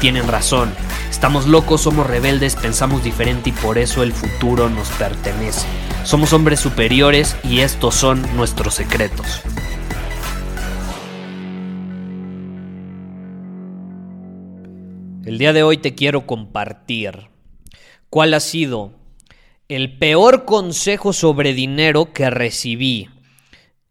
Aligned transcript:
tienen 0.00 0.26
razón. 0.26 0.72
Estamos 1.10 1.46
locos, 1.46 1.82
somos 1.82 2.06
rebeldes, 2.06 2.56
pensamos 2.56 3.04
diferente 3.04 3.50
y 3.50 3.52
por 3.52 3.78
eso 3.78 4.02
el 4.02 4.12
futuro 4.12 4.70
nos 4.70 4.88
pertenece. 4.90 5.66
Somos 6.04 6.32
hombres 6.32 6.58
superiores 6.58 7.36
y 7.44 7.60
estos 7.60 7.94
son 7.94 8.24
nuestros 8.34 8.74
secretos. 8.74 9.42
El 15.24 15.38
día 15.38 15.52
de 15.52 15.62
hoy 15.62 15.76
te 15.76 15.94
quiero 15.94 16.26
compartir 16.26 17.28
cuál 18.08 18.34
ha 18.34 18.40
sido 18.40 18.92
el 19.68 19.98
peor 19.98 20.46
consejo 20.46 21.12
sobre 21.12 21.52
dinero 21.52 22.12
que 22.12 22.30
recibí 22.30 23.08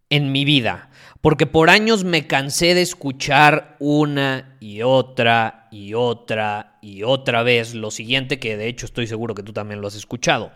en 0.10 0.32
mi 0.32 0.44
vida. 0.44 0.89
Porque 1.22 1.46
por 1.46 1.70
años 1.70 2.06
me 2.06 2.28
cansé 2.28 2.74
de 2.74 2.82
escuchar 2.82 3.76
una 3.80 4.56
y 4.62 4.84
otra 4.84 5.68
y 5.70 5.94
otra 5.94 6.78
y 6.82 7.04
otra 7.04 7.44
vez 7.44 7.76
lo 7.76 7.92
siguiente, 7.92 8.40
que 8.40 8.56
de 8.56 8.68
hecho 8.68 8.86
estoy 8.86 9.06
seguro 9.06 9.36
que 9.36 9.44
tú 9.44 9.52
también 9.52 9.82
lo 9.82 9.88
has 9.88 9.96
escuchado. 9.96 10.52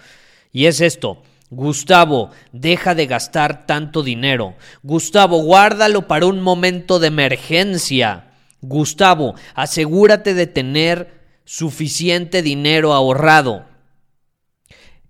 Y 0.53 0.67
es 0.67 0.79
esto. 0.79 1.21
Gustavo, 1.49 2.31
deja 2.51 2.95
de 2.95 3.05
gastar 3.05 3.65
tanto 3.65 4.03
dinero. 4.03 4.55
Gustavo, 4.81 5.43
guárdalo 5.43 6.07
para 6.07 6.25
un 6.25 6.41
momento 6.41 6.97
de 6.99 7.07
emergencia. 7.07 8.31
Gustavo, 8.61 9.35
asegúrate 9.53 10.33
de 10.33 10.47
tener 10.47 11.21
suficiente 11.45 12.41
dinero 12.41 12.93
ahorrado. 12.93 13.65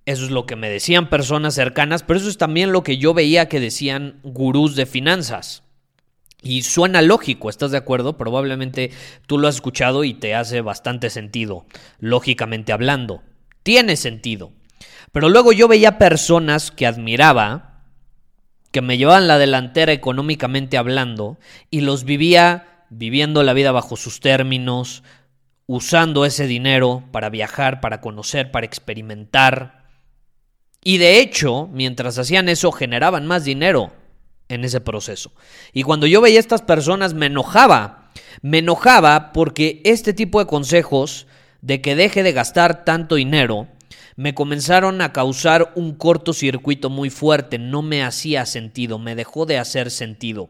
Eso 0.05 0.25
es 0.25 0.31
lo 0.31 0.45
que 0.45 0.55
me 0.55 0.69
decían 0.69 1.09
personas 1.09 1.55
cercanas, 1.55 2.03
pero 2.03 2.19
eso 2.19 2.29
es 2.29 2.37
también 2.37 2.71
lo 2.71 2.83
que 2.83 2.97
yo 2.97 3.13
veía 3.13 3.47
que 3.47 3.59
decían 3.59 4.19
gurús 4.23 4.75
de 4.75 4.85
finanzas. 4.85 5.63
Y 6.41 6.63
suena 6.63 7.01
lógico, 7.01 7.49
¿estás 7.49 7.71
de 7.71 7.77
acuerdo? 7.77 8.17
Probablemente 8.17 8.91
tú 9.27 9.37
lo 9.37 9.47
has 9.47 9.55
escuchado 9.55 10.03
y 10.03 10.13
te 10.13 10.35
hace 10.35 10.59
bastante 10.59 11.09
sentido, 11.09 11.65
lógicamente 11.99 12.73
hablando. 12.73 13.23
Tiene 13.63 13.95
sentido. 13.95 14.51
Pero 15.13 15.29
luego 15.29 15.53
yo 15.53 15.69
veía 15.69 15.97
personas 15.97 16.69
que 16.69 16.85
admiraba, 16.85 17.85
que 18.71 18.81
me 18.81 18.97
llevaban 18.97 19.29
la 19.29 19.37
delantera 19.37 19.93
económicamente 19.93 20.77
hablando, 20.77 21.39
y 21.69 21.79
los 21.79 22.03
vivía 22.03 22.85
viviendo 22.89 23.41
la 23.43 23.53
vida 23.53 23.71
bajo 23.71 23.95
sus 23.95 24.19
términos, 24.19 25.03
usando 25.65 26.25
ese 26.25 26.45
dinero 26.45 27.05
para 27.13 27.29
viajar, 27.29 27.79
para 27.79 28.01
conocer, 28.01 28.51
para 28.51 28.65
experimentar, 28.65 29.82
y 30.83 30.97
de 30.97 31.19
hecho, 31.19 31.69
mientras 31.71 32.17
hacían 32.17 32.49
eso, 32.49 32.71
generaban 32.71 33.25
más 33.25 33.45
dinero 33.45 33.91
en 34.49 34.63
ese 34.63 34.81
proceso. 34.81 35.31
Y 35.71 35.83
cuando 35.83 36.07
yo 36.07 36.21
veía 36.21 36.39
a 36.39 36.41
estas 36.41 36.61
personas 36.61 37.13
me 37.13 37.27
enojaba. 37.27 38.11
Me 38.41 38.59
enojaba 38.59 39.31
porque 39.33 39.81
este 39.85 40.13
tipo 40.13 40.39
de 40.39 40.45
consejos 40.45 41.27
de 41.61 41.81
que 41.81 41.95
deje 41.95 42.23
de 42.23 42.33
gastar 42.33 42.83
tanto 42.83 43.15
dinero 43.15 43.67
me 44.15 44.35
comenzaron 44.35 45.01
a 45.01 45.13
causar 45.13 45.71
un 45.75 45.95
cortocircuito 45.95 46.89
muy 46.89 47.09
fuerte. 47.09 47.57
No 47.57 47.81
me 47.81 48.03
hacía 48.03 48.45
sentido, 48.45 48.99
me 48.99 49.15
dejó 49.15 49.45
de 49.45 49.57
hacer 49.57 49.89
sentido. 49.89 50.49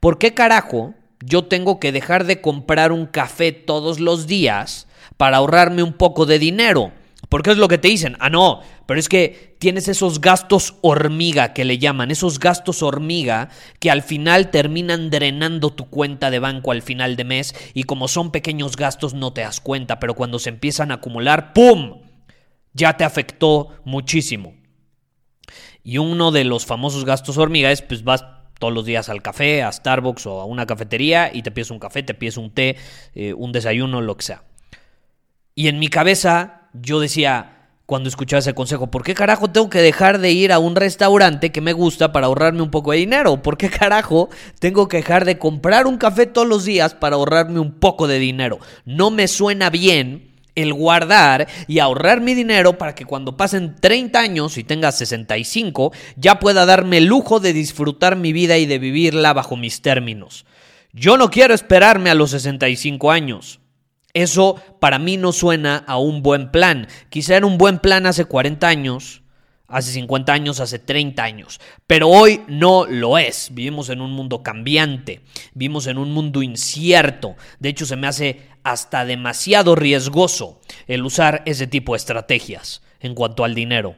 ¿Por 0.00 0.18
qué 0.18 0.34
carajo 0.34 0.94
yo 1.20 1.44
tengo 1.44 1.78
que 1.78 1.92
dejar 1.92 2.24
de 2.24 2.40
comprar 2.40 2.92
un 2.92 3.06
café 3.06 3.52
todos 3.52 4.00
los 4.00 4.26
días 4.26 4.88
para 5.16 5.36
ahorrarme 5.36 5.82
un 5.82 5.92
poco 5.92 6.26
de 6.26 6.38
dinero? 6.38 6.92
Porque 7.28 7.50
es 7.50 7.58
lo 7.58 7.68
que 7.68 7.78
te 7.78 7.88
dicen. 7.88 8.16
Ah, 8.20 8.30
no, 8.30 8.62
pero 8.86 8.98
es 8.98 9.08
que 9.08 9.56
tienes 9.58 9.88
esos 9.88 10.20
gastos 10.20 10.76
hormiga 10.80 11.52
que 11.52 11.64
le 11.64 11.78
llaman, 11.78 12.10
esos 12.10 12.38
gastos 12.38 12.82
hormiga 12.82 13.50
que 13.80 13.90
al 13.90 14.02
final 14.02 14.50
terminan 14.50 15.10
drenando 15.10 15.70
tu 15.70 15.90
cuenta 15.90 16.30
de 16.30 16.38
banco 16.38 16.72
al 16.72 16.82
final 16.82 17.16
de 17.16 17.24
mes 17.24 17.54
y 17.74 17.82
como 17.82 18.08
son 18.08 18.30
pequeños 18.30 18.76
gastos 18.76 19.12
no 19.14 19.32
te 19.32 19.42
das 19.42 19.60
cuenta, 19.60 19.98
pero 20.00 20.14
cuando 20.14 20.38
se 20.38 20.48
empiezan 20.48 20.90
a 20.90 20.94
acumular, 20.94 21.52
¡pum! 21.52 22.00
Ya 22.72 22.96
te 22.96 23.04
afectó 23.04 23.70
muchísimo. 23.84 24.54
Y 25.82 25.98
uno 25.98 26.30
de 26.30 26.44
los 26.44 26.64
famosos 26.64 27.04
gastos 27.04 27.36
hormiga 27.36 27.70
es, 27.70 27.82
pues 27.82 28.04
vas 28.04 28.24
todos 28.58 28.72
los 28.72 28.84
días 28.84 29.08
al 29.08 29.22
café, 29.22 29.62
a 29.62 29.72
Starbucks 29.72 30.26
o 30.26 30.40
a 30.40 30.44
una 30.44 30.66
cafetería 30.66 31.30
y 31.32 31.42
te 31.42 31.50
pides 31.50 31.70
un 31.70 31.78
café, 31.78 32.02
te 32.02 32.14
pides 32.14 32.36
un 32.36 32.50
té, 32.50 32.76
eh, 33.14 33.32
un 33.34 33.52
desayuno, 33.52 34.00
lo 34.00 34.16
que 34.16 34.24
sea. 34.24 34.44
Y 35.54 35.68
en 35.68 35.78
mi 35.78 35.88
cabeza 35.88 36.57
yo 36.72 37.00
decía 37.00 37.54
cuando 37.88 38.10
escuchaba 38.10 38.40
ese 38.40 38.54
consejo, 38.54 38.90
¿por 38.90 39.02
qué 39.02 39.14
carajo 39.14 39.48
tengo 39.48 39.70
que 39.70 39.80
dejar 39.80 40.18
de 40.18 40.30
ir 40.30 40.52
a 40.52 40.58
un 40.58 40.76
restaurante 40.76 41.50
que 41.50 41.62
me 41.62 41.72
gusta 41.72 42.12
para 42.12 42.26
ahorrarme 42.26 42.60
un 42.60 42.70
poco 42.70 42.92
de 42.92 42.98
dinero? 42.98 43.42
¿Por 43.42 43.56
qué 43.56 43.70
carajo 43.70 44.28
tengo 44.58 44.88
que 44.88 44.98
dejar 44.98 45.24
de 45.24 45.38
comprar 45.38 45.86
un 45.86 45.96
café 45.96 46.26
todos 46.26 46.46
los 46.46 46.66
días 46.66 46.92
para 46.92 47.16
ahorrarme 47.16 47.60
un 47.60 47.72
poco 47.72 48.06
de 48.06 48.18
dinero? 48.18 48.58
No 48.84 49.10
me 49.10 49.26
suena 49.26 49.70
bien 49.70 50.34
el 50.54 50.74
guardar 50.74 51.48
y 51.66 51.78
ahorrar 51.78 52.20
mi 52.20 52.34
dinero 52.34 52.76
para 52.76 52.94
que 52.94 53.06
cuando 53.06 53.38
pasen 53.38 53.76
30 53.80 54.20
años 54.20 54.58
y 54.58 54.64
tenga 54.64 54.92
65 54.92 55.90
ya 56.16 56.40
pueda 56.40 56.66
darme 56.66 56.98
el 56.98 57.06
lujo 57.06 57.40
de 57.40 57.54
disfrutar 57.54 58.16
mi 58.16 58.34
vida 58.34 58.58
y 58.58 58.66
de 58.66 58.78
vivirla 58.78 59.32
bajo 59.32 59.56
mis 59.56 59.80
términos. 59.80 60.44
Yo 60.92 61.16
no 61.16 61.30
quiero 61.30 61.54
esperarme 61.54 62.10
a 62.10 62.14
los 62.14 62.32
65 62.32 63.10
años. 63.10 63.60
Eso 64.14 64.56
para 64.80 64.98
mí 64.98 65.16
no 65.16 65.32
suena 65.32 65.76
a 65.86 65.98
un 65.98 66.22
buen 66.22 66.50
plan. 66.50 66.88
Quizá 67.10 67.36
era 67.36 67.46
un 67.46 67.58
buen 67.58 67.78
plan 67.78 68.06
hace 68.06 68.24
40 68.24 68.66
años, 68.66 69.22
hace 69.66 69.92
50 69.92 70.32
años, 70.32 70.60
hace 70.60 70.78
30 70.78 71.22
años, 71.22 71.60
pero 71.86 72.08
hoy 72.08 72.40
no 72.48 72.86
lo 72.86 73.18
es. 73.18 73.50
Vivimos 73.52 73.90
en 73.90 74.00
un 74.00 74.12
mundo 74.12 74.42
cambiante, 74.42 75.20
vivimos 75.54 75.86
en 75.86 75.98
un 75.98 76.12
mundo 76.12 76.42
incierto. 76.42 77.36
De 77.60 77.68
hecho, 77.68 77.84
se 77.84 77.96
me 77.96 78.06
hace 78.06 78.48
hasta 78.62 79.04
demasiado 79.04 79.74
riesgoso 79.74 80.60
el 80.86 81.04
usar 81.04 81.42
ese 81.44 81.66
tipo 81.66 81.92
de 81.92 81.98
estrategias 81.98 82.82
en 83.00 83.14
cuanto 83.14 83.44
al 83.44 83.54
dinero. 83.54 83.96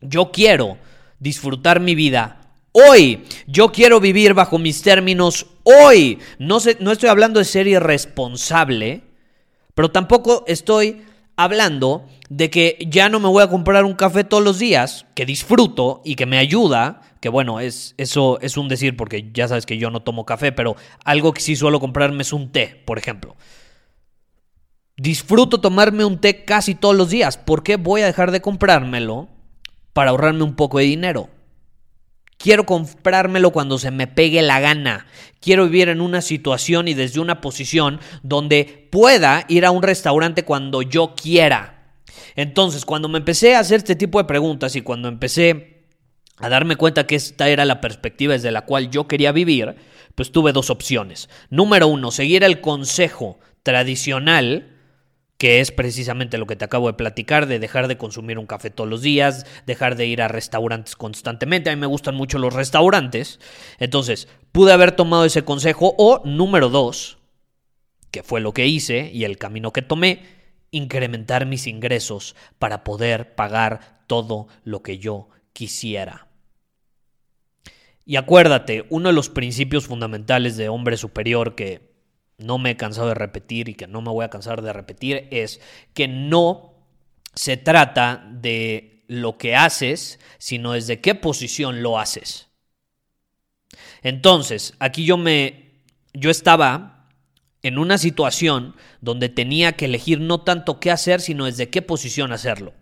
Yo 0.00 0.32
quiero 0.32 0.78
disfrutar 1.18 1.80
mi 1.80 1.94
vida 1.94 2.40
hoy. 2.72 3.24
Yo 3.46 3.72
quiero 3.72 4.00
vivir 4.00 4.34
bajo 4.34 4.58
mis 4.58 4.82
términos 4.82 5.46
hoy. 5.62 6.18
No, 6.38 6.58
no 6.80 6.92
estoy 6.92 7.08
hablando 7.08 7.38
de 7.38 7.44
ser 7.44 7.66
irresponsable 7.66 9.13
pero 9.74 9.90
tampoco 9.90 10.44
estoy 10.46 11.02
hablando 11.36 12.06
de 12.28 12.50
que 12.50 12.78
ya 12.88 13.08
no 13.08 13.20
me 13.20 13.28
voy 13.28 13.42
a 13.42 13.48
comprar 13.48 13.84
un 13.84 13.94
café 13.94 14.24
todos 14.24 14.42
los 14.42 14.58
días, 14.58 15.06
que 15.14 15.26
disfruto 15.26 16.00
y 16.04 16.14
que 16.14 16.26
me 16.26 16.38
ayuda, 16.38 17.00
que 17.20 17.28
bueno, 17.28 17.60
es, 17.60 17.94
eso 17.96 18.38
es 18.40 18.56
un 18.56 18.68
decir 18.68 18.96
porque 18.96 19.30
ya 19.32 19.48
sabes 19.48 19.66
que 19.66 19.78
yo 19.78 19.90
no 19.90 20.00
tomo 20.00 20.24
café, 20.24 20.52
pero 20.52 20.76
algo 21.04 21.32
que 21.32 21.40
sí 21.40 21.56
suelo 21.56 21.80
comprarme 21.80 22.22
es 22.22 22.32
un 22.32 22.50
té, 22.50 22.82
por 22.84 22.98
ejemplo. 22.98 23.36
Disfruto 24.96 25.60
tomarme 25.60 26.04
un 26.04 26.20
té 26.20 26.44
casi 26.44 26.76
todos 26.76 26.94
los 26.94 27.10
días. 27.10 27.36
¿Por 27.36 27.64
qué 27.64 27.76
voy 27.76 28.02
a 28.02 28.06
dejar 28.06 28.30
de 28.30 28.40
comprármelo 28.40 29.28
para 29.92 30.10
ahorrarme 30.10 30.44
un 30.44 30.54
poco 30.54 30.78
de 30.78 30.84
dinero? 30.84 31.28
Quiero 32.38 32.66
comprármelo 32.66 33.52
cuando 33.52 33.78
se 33.78 33.90
me 33.90 34.06
pegue 34.06 34.42
la 34.42 34.60
gana. 34.60 35.06
Quiero 35.40 35.64
vivir 35.64 35.88
en 35.88 36.00
una 36.00 36.20
situación 36.20 36.88
y 36.88 36.94
desde 36.94 37.20
una 37.20 37.40
posición 37.40 38.00
donde 38.22 38.88
pueda 38.90 39.44
ir 39.48 39.64
a 39.64 39.70
un 39.70 39.82
restaurante 39.82 40.44
cuando 40.44 40.82
yo 40.82 41.14
quiera. 41.14 41.92
Entonces, 42.36 42.84
cuando 42.84 43.08
me 43.08 43.18
empecé 43.18 43.54
a 43.54 43.60
hacer 43.60 43.78
este 43.78 43.96
tipo 43.96 44.18
de 44.18 44.24
preguntas 44.24 44.76
y 44.76 44.82
cuando 44.82 45.08
empecé 45.08 45.86
a 46.36 46.48
darme 46.48 46.76
cuenta 46.76 47.06
que 47.06 47.14
esta 47.14 47.48
era 47.48 47.64
la 47.64 47.80
perspectiva 47.80 48.32
desde 48.32 48.50
la 48.50 48.62
cual 48.62 48.90
yo 48.90 49.06
quería 49.06 49.32
vivir, 49.32 49.76
pues 50.14 50.32
tuve 50.32 50.52
dos 50.52 50.70
opciones. 50.70 51.28
Número 51.50 51.86
uno, 51.88 52.10
seguir 52.10 52.44
el 52.44 52.60
consejo 52.60 53.38
tradicional 53.62 54.73
que 55.38 55.60
es 55.60 55.72
precisamente 55.72 56.38
lo 56.38 56.46
que 56.46 56.56
te 56.56 56.64
acabo 56.64 56.86
de 56.86 56.94
platicar, 56.94 57.46
de 57.46 57.58
dejar 57.58 57.88
de 57.88 57.98
consumir 57.98 58.38
un 58.38 58.46
café 58.46 58.70
todos 58.70 58.88
los 58.88 59.02
días, 59.02 59.46
dejar 59.66 59.96
de 59.96 60.06
ir 60.06 60.22
a 60.22 60.28
restaurantes 60.28 60.96
constantemente. 60.96 61.70
A 61.70 61.74
mí 61.74 61.80
me 61.80 61.86
gustan 61.86 62.14
mucho 62.14 62.38
los 62.38 62.54
restaurantes. 62.54 63.40
Entonces, 63.78 64.28
pude 64.52 64.72
haber 64.72 64.92
tomado 64.92 65.24
ese 65.24 65.44
consejo 65.44 65.94
o 65.98 66.22
número 66.24 66.68
dos, 66.68 67.18
que 68.10 68.22
fue 68.22 68.40
lo 68.40 68.52
que 68.52 68.66
hice 68.66 69.10
y 69.12 69.24
el 69.24 69.38
camino 69.38 69.72
que 69.72 69.82
tomé, 69.82 70.22
incrementar 70.70 71.46
mis 71.46 71.66
ingresos 71.66 72.36
para 72.58 72.84
poder 72.84 73.34
pagar 73.34 74.04
todo 74.06 74.48
lo 74.62 74.82
que 74.82 74.98
yo 74.98 75.28
quisiera. 75.52 76.28
Y 78.06 78.16
acuérdate, 78.16 78.84
uno 78.90 79.08
de 79.08 79.14
los 79.14 79.30
principios 79.30 79.86
fundamentales 79.86 80.56
de 80.56 80.68
hombre 80.68 80.96
superior 80.96 81.54
que 81.54 81.93
no 82.44 82.58
me 82.58 82.70
he 82.70 82.76
cansado 82.76 83.08
de 83.08 83.14
repetir 83.14 83.68
y 83.68 83.74
que 83.74 83.86
no 83.86 84.02
me 84.02 84.10
voy 84.10 84.24
a 84.24 84.30
cansar 84.30 84.62
de 84.62 84.72
repetir 84.72 85.28
es 85.30 85.60
que 85.94 86.08
no 86.08 86.74
se 87.34 87.56
trata 87.56 88.26
de 88.30 89.04
lo 89.08 89.38
que 89.38 89.56
haces, 89.56 90.20
sino 90.38 90.72
desde 90.72 91.00
qué 91.00 91.14
posición 91.14 91.82
lo 91.82 91.98
haces. 91.98 92.48
Entonces, 94.02 94.74
aquí 94.78 95.04
yo 95.04 95.16
me 95.16 95.64
yo 96.12 96.30
estaba 96.30 97.08
en 97.62 97.78
una 97.78 97.98
situación 97.98 98.76
donde 99.00 99.28
tenía 99.28 99.72
que 99.72 99.86
elegir 99.86 100.20
no 100.20 100.42
tanto 100.42 100.78
qué 100.78 100.90
hacer, 100.90 101.20
sino 101.20 101.46
desde 101.46 101.70
qué 101.70 101.82
posición 101.82 102.32
hacerlo. 102.32 102.72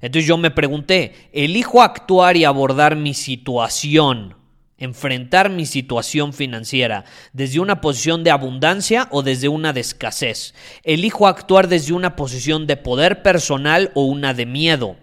Entonces 0.00 0.28
yo 0.28 0.36
me 0.36 0.52
pregunté, 0.52 1.30
¿elijo 1.32 1.82
actuar 1.82 2.36
y 2.36 2.44
abordar 2.44 2.94
mi 2.94 3.14
situación 3.14 4.36
enfrentar 4.78 5.50
mi 5.50 5.66
situación 5.66 6.32
financiera 6.32 7.04
desde 7.32 7.60
una 7.60 7.80
posición 7.80 8.24
de 8.24 8.30
abundancia 8.30 9.08
o 9.10 9.22
desde 9.22 9.48
una 9.48 9.72
de 9.72 9.80
escasez. 9.80 10.54
Elijo 10.84 11.26
actuar 11.26 11.68
desde 11.68 11.92
una 11.92 12.16
posición 12.16 12.66
de 12.66 12.76
poder 12.76 13.22
personal 13.22 13.90
o 13.94 14.04
una 14.04 14.34
de 14.34 14.46
miedo. 14.46 14.96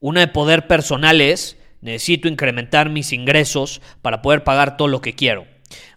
Una 0.00 0.20
de 0.20 0.28
poder 0.28 0.68
personal 0.68 1.20
es, 1.20 1.56
necesito 1.80 2.28
incrementar 2.28 2.88
mis 2.88 3.12
ingresos 3.12 3.80
para 4.00 4.22
poder 4.22 4.44
pagar 4.44 4.76
todo 4.76 4.88
lo 4.88 5.00
que 5.00 5.14
quiero. 5.14 5.46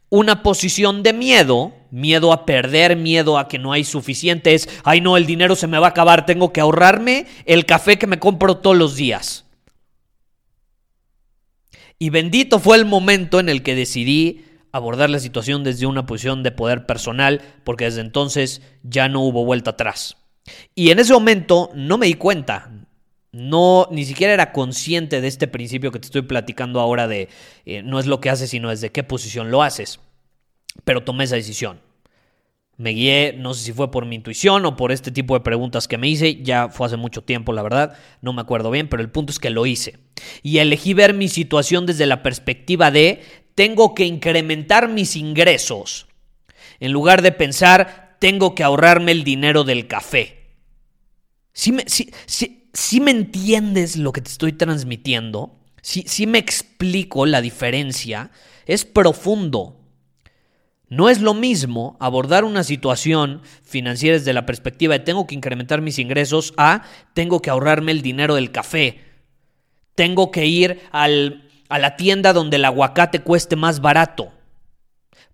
Una 0.10 0.44
posición 0.44 1.04
de 1.04 1.14
miedo, 1.14 1.74
miedo 1.90 2.34
a 2.34 2.46
perder, 2.46 2.98
miedo 2.98 3.38
a 3.38 3.48
que 3.48 3.60
no 3.60 3.72
hay 3.72 3.84
suficiente, 3.84 4.54
es, 4.54 4.68
ay 4.84 5.00
no, 5.00 5.16
el 5.16 5.26
dinero 5.26 5.56
se 5.56 5.68
me 5.68 5.80
va 5.80 5.88
a 5.88 5.92
acabar, 5.92 6.26
tengo 6.26 6.52
que 6.52 6.60
ahorrarme 6.60 7.28
el 7.46 7.66
café 7.66 7.98
que 7.98 8.08
me 8.08 8.20
compro 8.20 8.58
todos 8.58 8.76
los 8.76 8.96
días. 8.96 9.46
Y 12.02 12.10
bendito 12.10 12.58
fue 12.58 12.78
el 12.78 12.86
momento 12.86 13.40
en 13.40 13.48
el 13.48 13.62
que 13.62 13.76
decidí 13.76 14.44
abordar 14.72 15.12
la 15.12 15.20
situación 15.20 15.64
desde 15.64 15.86
una 15.86 16.08
posición 16.08 16.42
de 16.42 16.50
poder 16.50 16.88
personal, 16.88 17.44
porque 17.64 17.84
desde 17.84 18.02
entonces 18.02 18.64
ya 18.82 19.08
no 19.08 19.22
hubo 19.22 19.46
vuelta 19.46 19.70
atrás. 19.70 20.18
Y 20.74 20.90
en 20.90 20.98
ese 20.98 21.14
momento 21.14 21.70
no 21.76 22.00
me 22.00 22.08
di 22.08 22.16
cuenta, 22.16 22.72
no, 23.32 23.88
ni 23.92 24.04
siquiera 24.04 24.34
era 24.34 24.52
consciente 24.52 25.22
de 25.22 25.28
este 25.28 25.48
principio 25.48 25.92
que 25.92 26.00
te 26.00 26.08
estoy 26.08 26.24
platicando 26.24 26.80
ahora 26.80 27.08
de 27.08 27.30
eh, 27.68 27.84
no 27.84 28.00
es 28.00 28.08
lo 28.08 28.20
que 28.20 28.32
haces, 28.32 28.50
sino 28.50 28.72
desde 28.72 28.92
qué 28.92 29.04
posición 29.04 29.52
lo 29.52 29.62
haces. 29.62 30.00
Pero 30.84 31.04
tomé 31.04 31.26
esa 31.26 31.36
decisión. 31.36 31.82
Me 32.82 32.92
guié, 32.92 33.36
no 33.38 33.54
sé 33.54 33.64
si 33.66 33.74
fue 33.74 33.92
por 33.92 34.08
mi 34.08 34.16
intuición 34.16 34.66
o 34.66 34.76
por 34.76 34.92
este 34.92 35.12
tipo 35.12 35.36
de 35.36 35.42
preguntas 35.42 35.88
que 35.88 36.00
me 36.00 36.08
hice, 36.08 36.42
ya 36.42 36.70
fue 36.70 36.88
hace 36.88 36.98
mucho 36.98 37.24
tiempo, 37.24 37.54
la 37.54 37.62
verdad, 37.62 37.96
no 38.22 38.34
me 38.34 38.42
acuerdo 38.42 38.72
bien, 38.72 38.90
pero 38.90 39.04
el 39.04 39.12
punto 39.12 39.32
es 39.32 39.38
que 39.38 39.52
lo 39.52 39.68
hice. 39.68 40.00
Y 40.42 40.58
elegí 40.58 40.96
ver 40.96 41.14
mi 41.14 41.30
situación 41.30 41.86
desde 41.86 42.08
la 42.08 42.24
perspectiva 42.24 42.90
de 42.90 43.22
tengo 43.54 43.94
que 43.94 44.06
incrementar 44.06 44.90
mis 44.90 45.16
ingresos, 45.16 46.08
en 46.80 46.92
lugar 46.92 47.22
de 47.22 47.32
pensar 47.32 48.18
tengo 48.20 48.56
que 48.56 48.64
ahorrarme 48.64 49.12
el 49.12 49.24
dinero 49.24 49.64
del 49.64 49.86
café. 49.86 50.56
Si 51.54 51.72
me, 51.72 51.86
si, 51.88 53.00
me 53.00 53.12
entiendes 53.12 53.96
lo 53.96 54.12
que 54.12 54.22
te 54.22 54.32
estoy 54.32 54.54
transmitiendo, 54.54 55.60
si 55.84 56.26
me 56.26 56.40
explico 56.40 57.28
la 57.28 57.42
diferencia, 57.42 58.32
es 58.66 58.86
profundo. 58.86 59.81
No 60.92 61.08
es 61.08 61.22
lo 61.22 61.34
mismo 61.34 61.96
abordar 62.02 62.44
una 62.44 62.66
situación 62.66 63.42
financiera 63.64 64.18
desde 64.18 64.34
la 64.34 64.46
perspectiva 64.46 64.94
de 64.94 65.00
tengo 65.00 65.26
que 65.26 65.36
incrementar 65.36 65.80
mis 65.80 65.98
ingresos 66.00 66.54
a 66.58 66.82
tengo 67.14 67.42
que 67.42 67.50
ahorrarme 67.50 67.94
el 67.94 68.02
dinero 68.02 68.36
del 68.36 68.52
café. 68.52 69.00
Tengo 69.96 70.32
que 70.32 70.48
ir 70.48 70.82
al, 70.92 71.50
a 71.70 71.80
la 71.80 71.96
tienda 71.96 72.34
donde 72.34 72.58
el 72.58 72.66
aguacate 72.66 73.22
cueste 73.22 73.56
más 73.56 73.80
barato. 73.80 74.34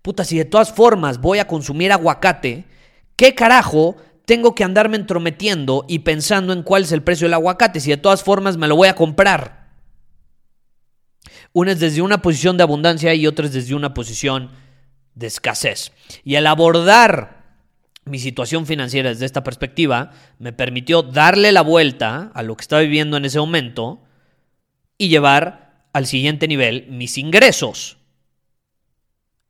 Puta, 0.00 0.22
si 0.22 0.38
de 0.38 0.44
todas 0.44 0.72
formas 0.72 1.20
voy 1.20 1.40
a 1.40 1.48
consumir 1.48 1.90
aguacate, 1.90 2.64
¿qué 3.16 3.34
carajo 3.34 3.96
tengo 4.26 4.54
que 4.54 4.62
andarme 4.62 4.96
entrometiendo 4.96 5.84
y 5.88 5.98
pensando 5.98 6.52
en 6.52 6.62
cuál 6.62 6.84
es 6.84 6.92
el 6.92 7.02
precio 7.02 7.24
del 7.24 7.34
aguacate 7.34 7.80
si 7.80 7.90
de 7.90 7.96
todas 7.96 8.22
formas 8.22 8.56
me 8.56 8.68
lo 8.68 8.76
voy 8.76 8.86
a 8.86 8.94
comprar? 8.94 9.70
Una 11.52 11.72
es 11.72 11.80
desde 11.80 12.00
una 12.00 12.22
posición 12.22 12.56
de 12.56 12.62
abundancia 12.62 13.12
y 13.12 13.26
otra 13.26 13.46
es 13.46 13.52
desde 13.52 13.74
una 13.74 13.92
posición 13.92 14.50
de 15.18 15.26
escasez. 15.26 15.92
Y 16.24 16.36
al 16.36 16.46
abordar 16.46 17.38
mi 18.04 18.18
situación 18.18 18.66
financiera 18.66 19.10
desde 19.10 19.26
esta 19.26 19.44
perspectiva, 19.44 20.12
me 20.38 20.52
permitió 20.52 21.02
darle 21.02 21.52
la 21.52 21.62
vuelta 21.62 22.30
a 22.34 22.42
lo 22.42 22.56
que 22.56 22.62
estaba 22.62 22.82
viviendo 22.82 23.16
en 23.16 23.24
ese 23.24 23.38
momento 23.38 24.02
y 24.96 25.08
llevar 25.08 25.88
al 25.92 26.06
siguiente 26.06 26.48
nivel 26.48 26.86
mis 26.88 27.18
ingresos. 27.18 27.98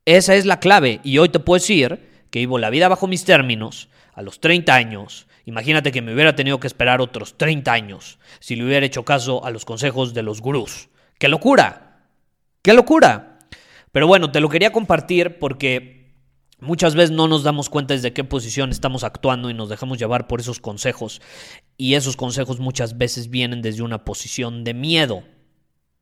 Esa 0.04 0.34
es 0.34 0.46
la 0.46 0.60
clave 0.60 1.00
y 1.04 1.18
hoy 1.18 1.28
te 1.28 1.38
puedo 1.38 1.60
decir 1.60 2.08
que 2.30 2.40
vivo 2.40 2.58
la 2.58 2.70
vida 2.70 2.88
bajo 2.88 3.06
mis 3.06 3.24
términos 3.24 3.88
a 4.14 4.22
los 4.22 4.40
30 4.40 4.74
años. 4.74 5.26
Imagínate 5.44 5.92
que 5.92 6.02
me 6.02 6.12
hubiera 6.12 6.34
tenido 6.34 6.60
que 6.60 6.66
esperar 6.66 7.00
otros 7.00 7.36
30 7.38 7.72
años 7.72 8.18
si 8.40 8.56
le 8.56 8.64
hubiera 8.64 8.84
hecho 8.84 9.04
caso 9.04 9.44
a 9.44 9.50
los 9.50 9.64
consejos 9.64 10.14
de 10.14 10.22
los 10.22 10.40
gurús. 10.40 10.88
¡Qué 11.18 11.28
locura! 11.28 12.00
¡Qué 12.62 12.72
locura! 12.72 13.37
Pero 13.92 14.06
bueno, 14.06 14.30
te 14.30 14.40
lo 14.40 14.48
quería 14.48 14.72
compartir 14.72 15.38
porque 15.38 15.98
muchas 16.60 16.94
veces 16.94 17.10
no 17.10 17.28
nos 17.28 17.42
damos 17.42 17.70
cuenta 17.70 17.94
desde 17.94 18.12
qué 18.12 18.24
posición 18.24 18.70
estamos 18.70 19.04
actuando 19.04 19.50
y 19.50 19.54
nos 19.54 19.68
dejamos 19.68 19.98
llevar 19.98 20.26
por 20.26 20.40
esos 20.40 20.60
consejos. 20.60 21.20
Y 21.76 21.94
esos 21.94 22.16
consejos 22.16 22.60
muchas 22.60 22.98
veces 22.98 23.30
vienen 23.30 23.62
desde 23.62 23.82
una 23.82 24.04
posición 24.04 24.64
de 24.64 24.74
miedo. 24.74 25.22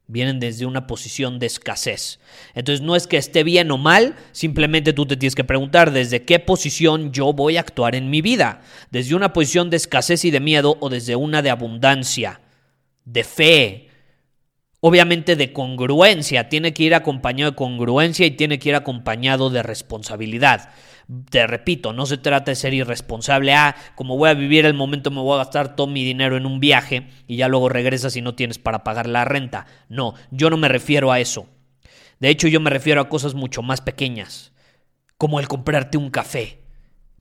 Vienen 0.09 0.39
desde 0.39 0.67
una 0.67 0.87
posición 0.87 1.41
de 1.41 1.47
escasez. 1.47 2.21
Entonces 2.55 2.81
no 2.81 2.95
es 2.95 3.09
que 3.09 3.17
esté 3.17 3.43
bien 3.43 3.73
o 3.73 3.77
mal, 3.77 4.15
simplemente 4.31 4.93
tú 4.93 5.05
te 5.05 5.17
tienes 5.17 5.35
que 5.35 5.43
preguntar 5.43 5.91
desde 5.91 6.25
qué 6.25 6.39
posición 6.39 7.13
yo 7.13 7.33
voy 7.33 7.57
a 7.57 7.61
actuar 7.61 7.97
en 7.97 8.09
mi 8.09 8.23
vida. 8.23 8.63
Desde 8.93 9.17
una 9.17 9.33
posición 9.33 9.69
de 9.69 9.79
escasez 9.79 10.25
y 10.25 10.31
de 10.31 10.39
miedo 10.39 10.77
o 10.81 10.91
desde 10.91 11.17
una 11.17 11.43
de 11.43 11.51
abundancia, 11.51 12.41
de 13.05 13.25
fe, 13.25 13.86
obviamente 14.87 15.35
de 15.35 15.53
congruencia, 15.53 16.49
tiene 16.49 16.73
que 16.73 16.85
ir 16.85 16.95
acompañado 16.95 17.51
de 17.51 17.57
congruencia 17.57 18.25
y 18.25 18.31
tiene 18.31 18.61
que 18.61 18.69
ir 18.69 18.77
acompañado 18.77 19.51
de 19.51 19.65
responsabilidad. 19.65 20.71
Te 21.29 21.45
repito, 21.49 21.93
no 21.93 22.07
se 22.07 22.19
trata 22.19 22.53
de 22.53 22.55
ser 22.55 22.73
irresponsable, 22.73 23.53
ah, 23.53 23.75
como 23.97 24.17
voy 24.17 24.31
a 24.31 24.35
vivir 24.35 24.65
el 24.65 24.75
momento 24.75 25.11
me 25.11 25.21
voy 25.21 25.35
a 25.35 25.39
gastar 25.39 25.75
todo 25.75 25.89
mi 25.89 26.05
dinero 26.05 26.37
en 26.37 26.47
un 26.47 26.61
viaje 26.61 27.09
y 27.27 27.35
ya 27.35 27.49
luego 27.49 27.69
regresas 27.69 28.15
y 28.15 28.23
no 28.23 28.37
tienes 28.37 28.61
para 28.61 28.85
pagar 28.85 29.09
la 29.09 29.25
renta. 29.25 29.67
No, 29.89 30.15
yo 30.31 30.51
no 30.51 30.57
me 30.57 30.69
refiero 30.69 31.11
a 31.11 31.19
eso. 31.19 31.49
De 32.21 32.29
hecho, 32.29 32.47
yo 32.47 32.61
me 32.61 32.71
refiero 32.71 33.01
a 33.01 33.09
cosas 33.09 33.35
mucho 33.35 33.63
más 33.63 33.81
pequeñas, 33.81 34.53
como 35.19 35.41
el 35.41 35.49
comprarte 35.49 35.99
un 35.99 36.11
café. 36.11 36.61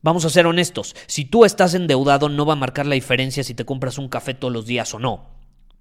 Vamos 0.03 0.23
a 0.25 0.29
ser 0.29 0.45
honestos, 0.45 0.95
si 1.07 1.25
tú 1.25 1.45
estás 1.45 1.73
endeudado 1.73 2.29
no 2.29 2.45
va 2.45 2.53
a 2.53 2.57
marcar 2.57 2.85
la 2.85 2.93
diferencia 2.93 3.43
si 3.43 3.55
te 3.55 3.65
compras 3.65 3.97
un 3.97 4.07
café 4.07 4.35
todos 4.35 4.53
los 4.53 4.67
días 4.67 4.93
o 4.93 4.99
no 4.99 5.34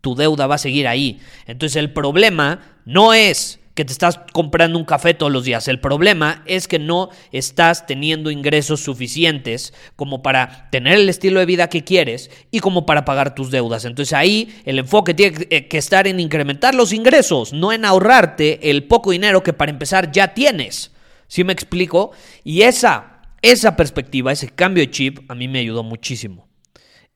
tu 0.04 0.14
deuda 0.14 0.46
va 0.46 0.56
a 0.56 0.58
seguir 0.58 0.86
ahí. 0.86 1.18
Entonces 1.46 1.76
el 1.76 1.90
problema 1.90 2.60
no 2.84 3.14
es 3.14 3.58
que 3.74 3.86
te 3.86 3.92
estás 3.92 4.20
comprando 4.32 4.78
un 4.78 4.84
café 4.84 5.14
todos 5.14 5.32
los 5.32 5.44
días. 5.44 5.66
El 5.66 5.80
problema 5.80 6.42
es 6.44 6.68
que 6.68 6.78
no 6.78 7.08
estás 7.32 7.86
teniendo 7.86 8.30
ingresos 8.30 8.80
suficientes 8.80 9.72
como 9.96 10.22
para 10.22 10.68
tener 10.70 10.98
el 10.98 11.08
estilo 11.08 11.40
de 11.40 11.46
vida 11.46 11.70
que 11.70 11.84
quieres 11.84 12.30
y 12.50 12.60
como 12.60 12.84
para 12.84 13.06
pagar 13.06 13.34
tus 13.34 13.50
deudas. 13.50 13.86
Entonces 13.86 14.12
ahí 14.12 14.54
el 14.66 14.78
enfoque 14.78 15.14
tiene 15.14 15.36
que 15.38 15.56
eh, 15.56 15.68
estar 15.72 16.06
en 16.06 16.20
incrementar 16.20 16.74
los 16.74 16.92
ingresos, 16.92 17.54
no 17.54 17.72
en 17.72 17.86
ahorrarte 17.86 18.70
el 18.70 18.84
poco 18.84 19.10
dinero 19.10 19.42
que 19.42 19.54
para 19.54 19.72
empezar 19.72 20.12
ya 20.12 20.34
tienes. 20.34 20.92
¿Sí 21.28 21.44
me 21.44 21.54
explico? 21.54 22.12
Y 22.44 22.60
esa, 22.60 23.22
esa 23.40 23.74
perspectiva, 23.74 24.30
ese 24.30 24.50
cambio 24.50 24.82
de 24.82 24.90
chip 24.90 25.18
a 25.30 25.34
mí 25.34 25.48
me 25.48 25.60
ayudó 25.60 25.82
muchísimo. 25.82 26.43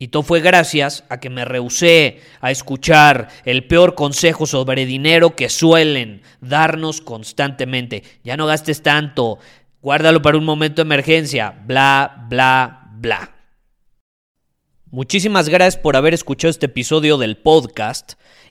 Y 0.00 0.09
todo 0.09 0.23
fue 0.23 0.40
gracias 0.40 1.02
a 1.09 1.19
que 1.19 1.28
me 1.28 1.45
rehusé 1.45 2.21
a 2.40 2.52
escuchar 2.52 3.28
el 3.45 3.67
peor 3.67 3.97
consejo 3.97 4.47
sobre 4.47 4.87
dinero 4.87 5.35
que 5.35 5.49
suelen 5.49 6.23
darnos 6.40 7.00
constantemente. 7.00 8.05
Ya 8.23 8.37
no 8.37 8.47
gastes 8.47 8.83
tanto, 8.83 9.40
guárdalo 9.83 10.23
para 10.23 10.38
un 10.38 10.45
momento 10.45 10.76
de 10.76 10.87
emergencia, 10.87 11.50
bla, 11.67 12.26
bla, 12.28 12.93
bla. 12.93 13.35
Muchísimas 14.90 15.49
gracias 15.49 15.83
por 15.83 15.97
haber 15.97 16.14
escuchado 16.14 16.50
este 16.50 16.67
episodio 16.67 17.19
del 17.19 17.37
podcast. 17.37 18.12